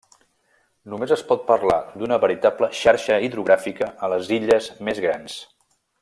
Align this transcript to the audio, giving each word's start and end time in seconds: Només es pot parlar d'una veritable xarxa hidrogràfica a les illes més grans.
Només 0.93 1.11
es 1.15 1.23
pot 1.31 1.43
parlar 1.49 1.75
d'una 2.01 2.17
veritable 2.25 2.71
xarxa 2.81 3.19
hidrogràfica 3.27 3.91
a 4.07 4.13
les 4.17 4.35
illes 4.39 4.71
més 4.89 5.03
grans. 5.09 5.37